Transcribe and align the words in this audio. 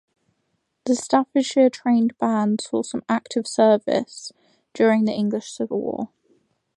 The 0.85 0.95
Staffordshire 0.95 1.69
Trained 1.69 2.17
Bands 2.17 2.65
saw 2.65 2.81
some 2.81 3.03
active 3.07 3.45
service 3.45 4.31
during 4.73 5.05
the 5.05 5.13
English 5.13 5.51
Civil 5.53 5.79
War. 5.79 6.09